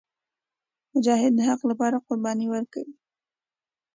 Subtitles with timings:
[0.93, 2.95] مجاهد د حق لپاره قرباني ورکوي.